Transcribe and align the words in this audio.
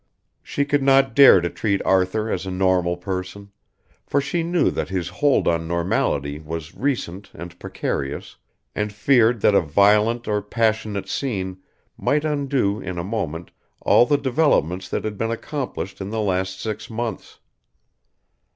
She 0.41 0.65
could 0.65 0.81
not 0.81 1.13
dare 1.13 1.41
to 1.41 1.49
treat 1.51 1.79
Arthur 1.85 2.27
as 2.31 2.47
a 2.47 2.49
normal 2.49 2.97
person, 2.97 3.51
for 4.03 4.19
she 4.19 4.41
knew 4.41 4.71
that 4.71 4.89
his 4.89 5.09
hold 5.09 5.47
on 5.47 5.67
normality 5.67 6.39
was 6.39 6.73
recent 6.73 7.29
and 7.35 7.59
precarious, 7.59 8.35
and 8.73 8.91
feared 8.91 9.41
that 9.41 9.53
a 9.53 9.61
violent 9.61 10.27
or 10.27 10.41
passionate 10.41 11.07
scene 11.07 11.59
might 11.99 12.25
undo 12.25 12.79
in 12.79 12.97
a 12.97 13.03
moment 13.03 13.51
all 13.81 14.07
the 14.07 14.17
developments 14.17 14.89
that 14.89 15.03
had 15.03 15.19
been 15.19 15.29
accomplished 15.29 16.01
in 16.01 16.09
the 16.09 16.19
last 16.21 16.59
six 16.59 16.89
months. 16.89 17.37